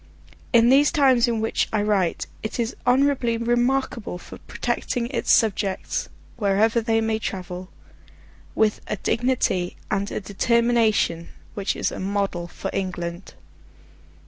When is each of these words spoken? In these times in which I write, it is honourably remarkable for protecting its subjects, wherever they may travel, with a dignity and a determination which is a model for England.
In 0.51 0.69
these 0.69 0.91
times 0.91 1.27
in 1.27 1.41
which 1.41 1.69
I 1.71 1.83
write, 1.83 2.25
it 2.41 2.59
is 2.59 2.75
honourably 2.87 3.37
remarkable 3.37 4.17
for 4.17 4.39
protecting 4.39 5.05
its 5.09 5.31
subjects, 5.31 6.09
wherever 6.37 6.81
they 6.81 7.01
may 7.01 7.19
travel, 7.19 7.69
with 8.55 8.81
a 8.87 8.95
dignity 8.95 9.77
and 9.91 10.09
a 10.09 10.19
determination 10.19 11.27
which 11.53 11.75
is 11.75 11.91
a 11.91 11.99
model 11.99 12.47
for 12.47 12.71
England. 12.73 13.35